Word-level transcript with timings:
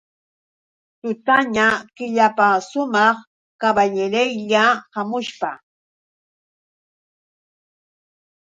Tutaña 1.01 1.67
killapasumaq 1.95 3.17
kaballerya 3.61 4.65
hamushpa. 4.93 5.51